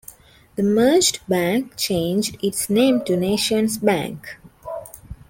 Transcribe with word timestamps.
The 0.55 0.63
merged 0.63 1.19
bank 1.27 1.75
changed 1.77 2.43
its 2.43 2.71
name 2.71 3.01
to 3.05 3.13
NationsBank. 3.13 4.17